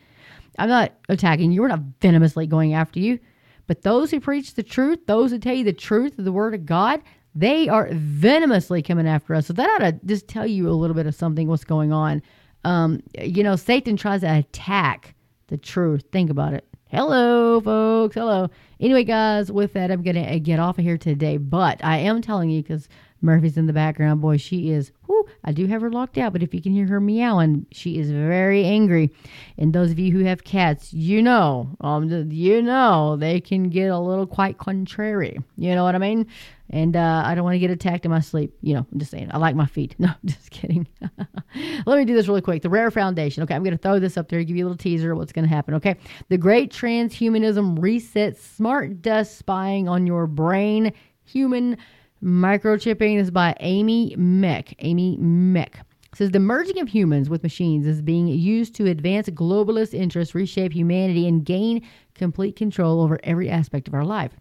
[0.60, 1.62] I'm not attacking you.
[1.62, 3.20] We're not venomously going after you.
[3.68, 6.54] But those who preach the truth, those who tell you the truth of the word
[6.54, 7.02] of God,
[7.36, 9.48] they are venomously coming after us.
[9.48, 12.22] So that ought to just tell you a little bit of something, what's going on.
[12.64, 15.14] Um, you know, Satan tries to attack
[15.48, 16.06] the truth.
[16.12, 16.68] Think about it.
[16.90, 18.16] Hello, folks.
[18.16, 18.50] Hello.
[18.80, 21.38] Anyway, guys, with that, I'm going to uh, get off of here today.
[21.38, 22.88] But I am telling you because
[23.22, 24.22] Murphy's in the background.
[24.22, 26.88] Boy, she is, whoo, I do have her locked out, but if you can hear
[26.88, 29.12] her meowing, she is very angry.
[29.58, 33.88] And those of you who have cats, you know, um, you know, they can get
[33.88, 35.38] a little quite contrary.
[35.58, 36.28] You know what I mean?
[36.70, 38.54] And uh, I don't want to get attacked in my sleep.
[38.62, 39.30] You know, I'm just saying.
[39.32, 39.96] I like my feet.
[40.00, 40.88] No, just kidding.
[41.86, 42.62] Let me do this really quick.
[42.62, 43.44] The Rair Foundation.
[43.44, 45.48] Okay, I'm going to throw this up there, give you a little teaser what's going
[45.48, 45.74] to happen.
[45.76, 45.96] Okay,
[46.30, 50.94] the Great Transhumanism Reset Smart Dust Spying on Your Brain
[51.26, 51.78] Human
[52.24, 53.20] Microchipping.
[53.20, 54.76] Is by Amy Mek.
[54.80, 55.82] Amy Mek
[56.16, 60.74] says the merging of humans with machines is being used to advance globalist interests, reshape
[60.74, 64.32] humanity, and gain complete control over every aspect of our life.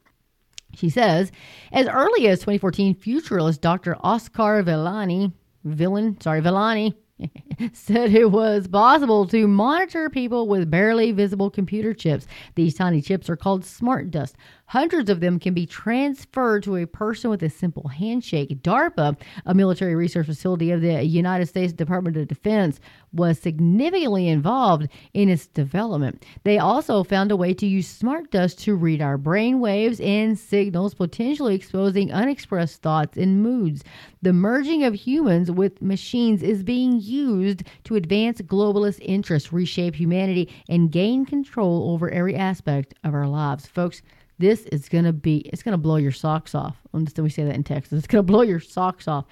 [0.75, 1.33] She says,
[1.73, 3.97] as early as 2014, futurist Dr.
[4.01, 5.33] Oscar Villani,
[5.65, 6.95] villain, sorry, Villani,
[7.73, 12.27] said it was possible to monitor people with barely visible computer chips.
[12.55, 14.37] These tiny chips are called smart dust.
[14.71, 18.51] Hundreds of them can be transferred to a person with a simple handshake.
[18.63, 19.17] DARPA,
[19.47, 22.81] a military research facility of the United States Department of Defense,
[23.13, 26.25] was significantly involved in its development.
[26.43, 30.37] They also found a way to use smart dust to read our brain waves and
[30.37, 33.85] signals, potentially exposing unexpressed thoughts and moods.
[34.21, 40.53] The merging of humans with machines is being used to advance globalist interests, reshape humanity,
[40.69, 43.67] and gain control over every aspect of our lives.
[43.67, 44.03] Folks,
[44.39, 46.77] this is gonna be it's gonna blow your socks off.
[46.93, 47.99] Understand we say that in Texas.
[47.99, 49.25] It's gonna blow your socks off.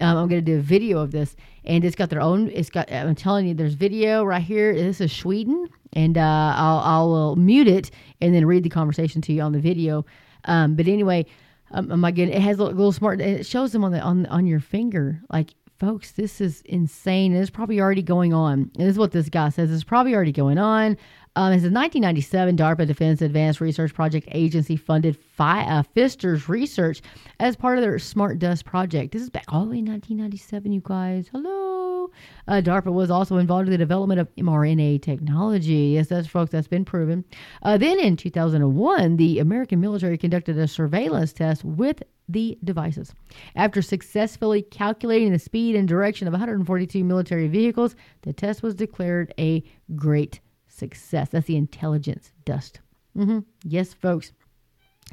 [0.00, 2.48] Um, I'm gonna do a video of this, and it's got their own.
[2.50, 2.90] It's got.
[2.92, 4.74] I'm telling you, there's video right here.
[4.74, 9.32] This is Sweden, and uh, I'll I'll mute it and then read the conversation to
[9.32, 10.04] you on the video.
[10.44, 11.26] Um, but anyway,
[11.72, 13.20] um, oh my goodness, it has a little smart.
[13.20, 17.34] It shows them on the on on your finger, like folks, this is insane.
[17.34, 18.70] It's probably already going on.
[18.78, 19.72] And this is what this guy says.
[19.72, 20.96] It's probably already going on.
[21.34, 27.02] Um, it's a 1997 DARPA Defense Advanced Research Project Agency funded Fi- uh, Pfister's research
[27.40, 29.10] as part of their Smart Dust project.
[29.12, 31.28] This is back all the way in 1997, you guys.
[31.32, 32.10] Hello.
[32.46, 35.94] Uh, DARPA was also involved in the development of mRNA technology.
[35.94, 37.24] Yes, that's folks, that's been proven.
[37.62, 43.12] Uh, then in 2001, the American military conducted a surveillance test with the devices.
[43.56, 49.34] After successfully calculating the speed and direction of 142 military vehicles, the test was declared
[49.38, 49.62] a
[49.96, 51.28] great success.
[51.30, 52.80] That's the intelligence dust.
[53.16, 53.40] Mm-hmm.
[53.64, 54.32] Yes, folks.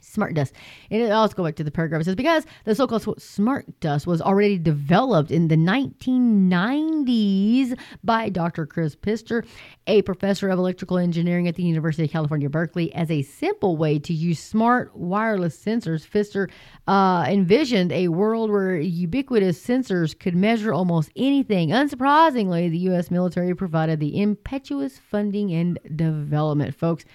[0.01, 0.53] Smart dust.
[0.89, 2.01] And it also go back to the paragraph.
[2.01, 8.65] It says because the so-called smart dust was already developed in the 1990s by Dr.
[8.65, 9.43] Chris Pfister,
[9.87, 13.99] a professor of electrical engineering at the University of California, Berkeley, as a simple way
[13.99, 16.05] to use smart wireless sensors.
[16.05, 16.49] Pfister
[16.87, 21.69] uh, envisioned a world where ubiquitous sensors could measure almost anything.
[21.69, 23.11] Unsurprisingly, the U.S.
[23.11, 27.05] military provided the impetuous funding and development, folks.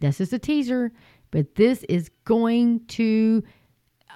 [0.00, 0.92] This is a teaser
[1.34, 3.42] but this is going to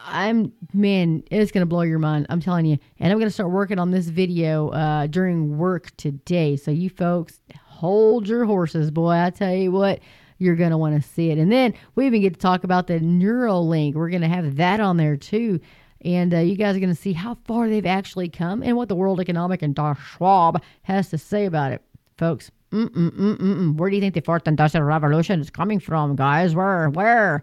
[0.06, 2.26] I'm man, it's gonna blow your mind.
[2.30, 2.78] I'm telling you.
[3.00, 6.54] And I'm gonna start working on this video uh, during work today.
[6.54, 9.10] So you folks hold your horses, boy.
[9.10, 9.98] I tell you what,
[10.38, 11.38] you're gonna want to see it.
[11.38, 13.94] And then we even get to talk about the Neuralink.
[13.94, 15.58] We're gonna have that on there too.
[16.02, 18.88] And uh, you guys are going to see how far they've actually come and what
[18.88, 21.82] the World Economic and Klaus Schwab has to say about it.
[22.16, 23.76] Folks, Mm-mm-mm-mm.
[23.76, 26.54] Where do you think the fourth industrial revolution is coming from, guys?
[26.54, 26.90] Where?
[26.90, 27.42] Where?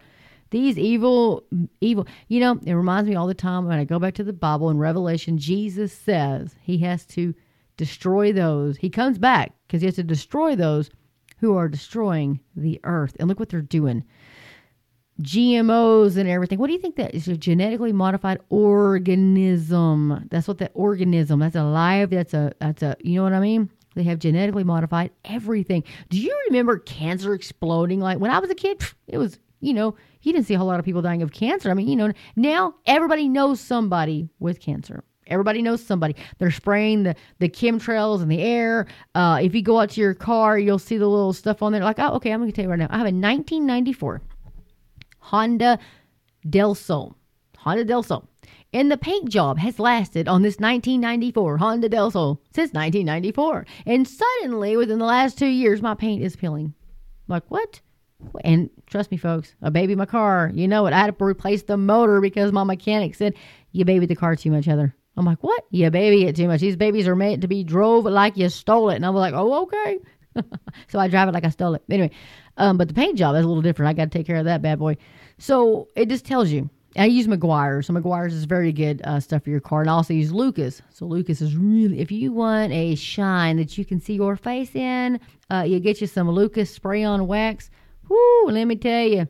[0.51, 1.43] These evil,
[1.81, 2.07] evil.
[2.27, 4.69] You know, it reminds me all the time when I go back to the Bible
[4.69, 7.33] in Revelation, Jesus says he has to
[7.77, 8.77] destroy those.
[8.77, 10.89] He comes back because he has to destroy those
[11.39, 13.15] who are destroying the earth.
[13.19, 14.03] And look what they're doing.
[15.21, 16.59] GMOs and everything.
[16.59, 20.27] What do you think that is a genetically modified organism?
[20.29, 21.39] That's what that organism.
[21.39, 22.09] That's alive.
[22.09, 22.97] That's a that's a.
[23.01, 23.69] You know what I mean?
[23.95, 25.83] They have genetically modified everything.
[26.09, 27.99] Do you remember cancer exploding?
[27.99, 30.67] Like when I was a kid, it was, you know, you didn't see a whole
[30.67, 31.71] lot of people dying of cancer.
[31.71, 35.03] I mean, you know, now everybody knows somebody with cancer.
[35.27, 36.15] Everybody knows somebody.
[36.37, 38.85] They're spraying the, the chemtrails in the air.
[39.15, 41.81] Uh, if you go out to your car, you'll see the little stuff on there.
[41.81, 42.87] Like, oh, okay, I'm going to tell you right now.
[42.89, 44.21] I have a 1994
[45.19, 45.79] Honda
[46.47, 47.15] Del Sol.
[47.57, 48.27] Honda Del Sol
[48.75, 53.65] And the paint job has lasted on this 1994 Honda Del Sol since 1994.
[53.85, 56.73] And suddenly, within the last two years, my paint is peeling.
[57.29, 57.79] like, what?
[58.43, 60.51] And trust me, folks, I baby my car.
[60.53, 60.91] You know what?
[60.91, 63.35] I had to replace the motor because my mechanic said,
[63.71, 64.93] You baby the car too much, Heather.
[65.15, 65.63] I'm like, What?
[65.71, 66.59] You baby it too much.
[66.59, 68.97] These babies are meant to be drove like you stole it.
[68.97, 69.99] And I'm like, Oh, okay.
[70.89, 71.83] so I drive it like I stole it.
[71.89, 72.11] Anyway,
[72.57, 73.87] um, but the paint job is a little different.
[73.87, 74.97] I got to take care of that bad boy.
[75.37, 76.69] So it just tells you.
[76.97, 77.87] I use Meguiar's.
[77.87, 79.81] So Meguiar's is very good uh, stuff for your car.
[79.81, 80.81] And I also use Lucas.
[80.93, 84.73] So Lucas is really, if you want a shine that you can see your face
[84.75, 85.19] in,
[85.51, 87.69] uh, you get you some Lucas spray on wax.
[88.07, 89.27] Whoo, let me tell you,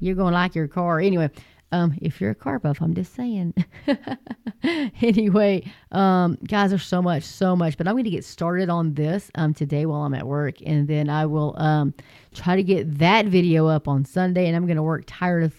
[0.00, 1.00] you're going to like your car.
[1.00, 1.30] Anyway,
[1.72, 3.54] um, if you're a car buff, I'm just saying.
[5.02, 8.94] anyway, um, guys, there's so much, so much, but I'm going to get started on
[8.94, 11.92] this um, today while I'm at work, and then I will um,
[12.32, 15.54] try to get that video up on Sunday, and I'm going to work tirelessly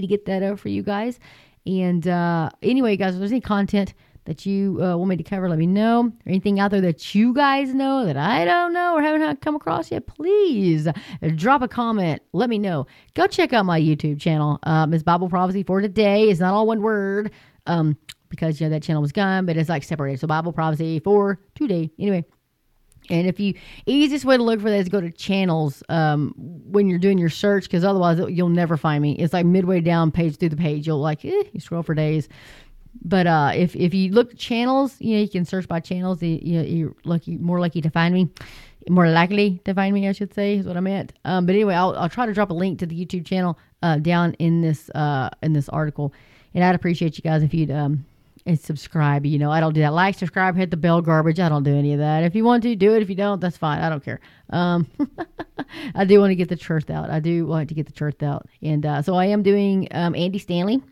[0.00, 1.20] to get that up for you guys.
[1.66, 3.94] And uh, anyway, guys, if there's any content
[4.30, 6.04] that you uh, want me to cover, let me know.
[6.04, 9.56] Or anything out there that you guys know that I don't know or haven't come
[9.56, 10.86] across yet, please
[11.34, 12.22] drop a comment.
[12.32, 12.86] Let me know.
[13.14, 14.60] Go check out my YouTube channel.
[14.62, 16.30] Um, it's Bible Prophecy for Today.
[16.30, 17.32] It's not all one word
[17.66, 20.20] um, because, you know, that channel was gone, but it's like separated.
[20.20, 21.90] So Bible Prophecy for Today.
[21.98, 22.24] Anyway.
[23.08, 23.54] And if you
[23.86, 27.30] easiest way to look for that is go to channels um, when you're doing your
[27.30, 29.16] search because otherwise you'll never find me.
[29.16, 30.86] It's like midway down page through the page.
[30.86, 32.28] You'll like eh, you scroll for days
[33.02, 36.22] but uh, if if you look channels, you know you can search by channels.
[36.22, 38.28] You, you you're lucky, more likely to find me,
[38.88, 41.12] more likely to find me, I should say, is what I meant.
[41.24, 43.98] Um, but anyway, I'll, I'll try to drop a link to the YouTube channel uh,
[43.98, 46.12] down in this uh, in this article,
[46.54, 48.04] and I'd appreciate you guys if you'd um
[48.46, 49.26] and subscribe.
[49.26, 49.92] You know, I don't do that.
[49.92, 51.38] Like, subscribe, hit the bell, garbage.
[51.40, 52.24] I don't do any of that.
[52.24, 53.80] If you want to do it, if you don't, that's fine.
[53.80, 54.20] I don't care.
[54.50, 54.86] Um,
[55.94, 57.10] I do want to get the truth out.
[57.10, 60.14] I do want to get the truth out, and uh, so I am doing um,
[60.14, 60.82] Andy Stanley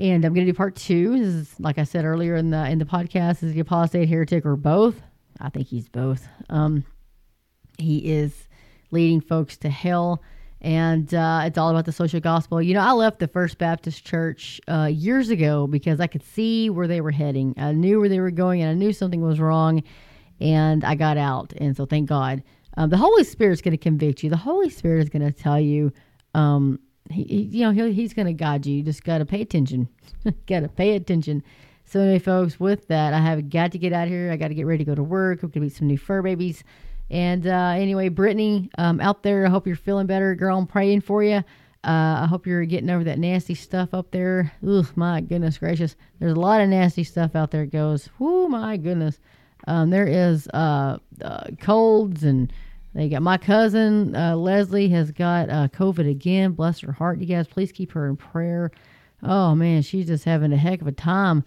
[0.00, 1.18] and I'm going to do part two.
[1.18, 4.46] This is, like I said earlier in the in the podcast, is the apostate heretic
[4.46, 5.00] or both?
[5.38, 6.26] I think he's both.
[6.48, 6.84] Um,
[7.78, 8.48] he is
[8.90, 10.22] leading folks to hell,
[10.62, 12.62] and uh, it's all about the social gospel.
[12.62, 16.70] You know, I left the First Baptist Church uh, years ago because I could see
[16.70, 17.54] where they were heading.
[17.58, 19.82] I knew where they were going, and I knew something was wrong,
[20.40, 21.52] and I got out.
[21.58, 22.42] And so, thank God.
[22.78, 24.30] Um, the Holy Spirit's going to convict you.
[24.30, 25.92] The Holy Spirit is going to tell you
[26.32, 26.78] um,
[27.10, 28.76] he, he you know, he, he's going to guide you.
[28.76, 29.88] You just got to pay attention.
[30.46, 31.42] got to pay attention.
[31.84, 34.30] So anyway, folks, with that, I have got to get out here.
[34.30, 35.42] I got to get ready to go to work.
[35.42, 36.62] We're going to meet some new fur babies.
[37.10, 40.56] And uh, anyway, Brittany, um, out there, I hope you're feeling better, girl.
[40.56, 41.42] I'm praying for you.
[41.82, 44.52] Uh, I hope you're getting over that nasty stuff up there.
[44.66, 45.96] Ugh, my goodness gracious.
[46.18, 48.08] There's a lot of nasty stuff out there, It goes.
[48.18, 49.18] Whoo, my goodness.
[49.66, 52.52] Um, there is uh, uh, colds and
[52.94, 56.52] they got my cousin uh, Leslie has got uh, COVID again.
[56.52, 57.20] Bless her heart.
[57.20, 58.72] You guys, please keep her in prayer.
[59.22, 61.44] Oh man, she's just having a heck of a time.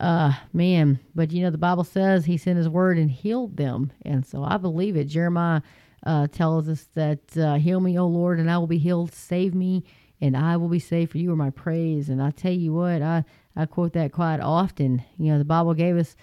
[0.00, 3.92] Uh, man, but you know the Bible says He sent His word and healed them,
[4.02, 5.04] and so I believe it.
[5.08, 5.60] Jeremiah
[6.06, 9.12] uh, tells us that uh, "Heal me, O Lord, and I will be healed.
[9.12, 9.84] Save me,
[10.20, 11.12] and I will be saved.
[11.12, 13.24] For you are my praise." And I tell you what, I
[13.56, 15.02] I quote that quite often.
[15.18, 16.14] You know, the Bible gave us,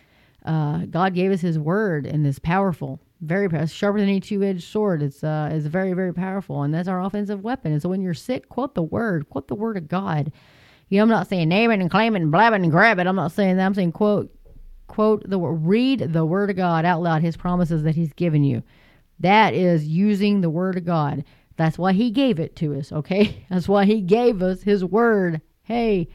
[0.45, 4.63] uh, God gave us His word, and it's powerful very powerful, sharper than any two-edged
[4.63, 5.01] sword.
[5.01, 7.71] It's uh, is very very powerful, and that's our offensive weapon.
[7.71, 10.31] And so when you're sick, quote the word, quote the word of God.
[10.89, 12.99] You know, I'm not saying name it and claim it and blab it and grab
[12.99, 13.07] it.
[13.07, 13.65] I'm not saying that.
[13.65, 14.31] I'm saying quote
[14.87, 17.21] quote the word, read the word of God out loud.
[17.21, 18.63] His promises that He's given you.
[19.19, 21.23] That is using the word of God.
[21.57, 22.91] That's why He gave it to us.
[22.91, 25.41] Okay, that's why He gave us His word.
[25.63, 26.09] Hey,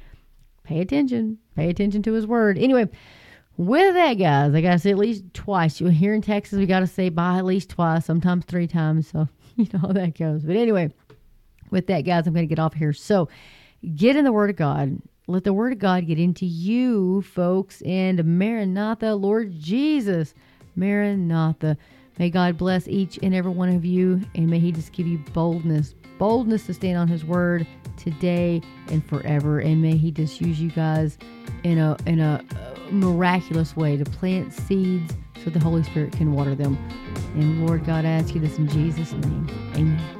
[0.64, 1.38] pay attention.
[1.56, 2.58] Pay attention to His word.
[2.58, 2.88] Anyway.
[3.60, 5.82] With that, guys, I got to say at least twice.
[5.82, 9.08] You here in Texas, we got to say bye at least twice, sometimes three times.
[9.08, 10.44] So you know how that goes.
[10.44, 10.94] But anyway,
[11.70, 12.94] with that, guys, I'm to get off here.
[12.94, 13.28] So
[13.94, 15.02] get in the Word of God.
[15.26, 17.82] Let the Word of God get into you, folks.
[17.82, 20.32] And Maranatha, Lord Jesus,
[20.74, 21.76] Maranatha.
[22.18, 25.18] May God bless each and every one of you, and may He just give you
[25.34, 29.58] boldness, boldness to stand on His Word today and forever.
[29.58, 31.18] And may He just use you guys
[31.64, 36.32] in a in a uh, miraculous way to plant seeds so the Holy Spirit can
[36.32, 36.78] water them.
[37.34, 39.48] And Lord God, I ask you this in Jesus' name.
[39.74, 40.19] Amen.